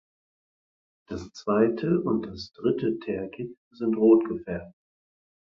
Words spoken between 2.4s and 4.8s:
dritte Tergit sind rot gefärbt.